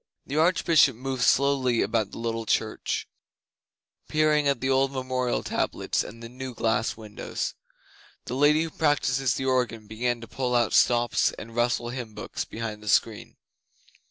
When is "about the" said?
1.83-2.17